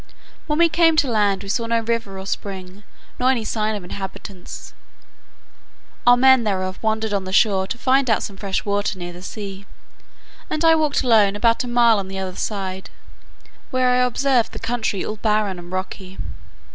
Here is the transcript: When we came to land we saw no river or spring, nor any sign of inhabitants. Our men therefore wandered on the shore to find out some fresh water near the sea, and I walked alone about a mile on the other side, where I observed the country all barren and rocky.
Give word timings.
When 0.47 0.57
we 0.57 0.67
came 0.67 0.95
to 0.95 1.07
land 1.07 1.43
we 1.43 1.49
saw 1.49 1.67
no 1.67 1.81
river 1.81 2.17
or 2.17 2.25
spring, 2.25 2.81
nor 3.19 3.29
any 3.29 3.45
sign 3.45 3.75
of 3.75 3.83
inhabitants. 3.83 4.73
Our 6.07 6.17
men 6.17 6.43
therefore 6.43 6.73
wandered 6.81 7.13
on 7.13 7.25
the 7.25 7.31
shore 7.31 7.67
to 7.67 7.77
find 7.77 8.09
out 8.09 8.23
some 8.23 8.35
fresh 8.35 8.65
water 8.65 8.97
near 8.97 9.13
the 9.13 9.21
sea, 9.21 9.67
and 10.49 10.65
I 10.65 10.73
walked 10.73 11.03
alone 11.03 11.35
about 11.35 11.63
a 11.63 11.67
mile 11.67 11.99
on 11.99 12.07
the 12.07 12.17
other 12.17 12.35
side, 12.35 12.89
where 13.69 13.89
I 13.91 13.97
observed 13.97 14.53
the 14.53 14.57
country 14.57 15.05
all 15.05 15.17
barren 15.17 15.59
and 15.59 15.71
rocky. 15.71 16.17